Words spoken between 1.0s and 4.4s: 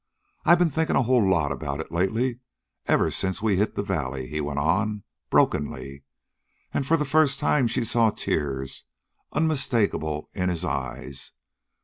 whole lot about it lately, ever since we hit the valley,"